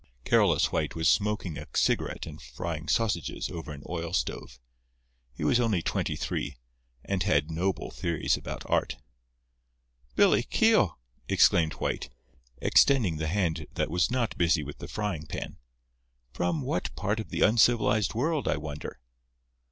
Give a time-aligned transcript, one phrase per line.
[0.25, 4.59] Carolus White was smoking a cigarette and frying sausages over an oil stove.
[5.31, 6.57] He was only twenty three,
[7.05, 8.97] and had noble theories about art.
[10.15, 10.97] "Billy Keogh!"
[11.29, 12.09] exclaimed White,
[12.63, 15.57] extending the hand that was not busy with the frying pan.
[16.33, 18.99] "From what part of the uncivilized world, I wonder!"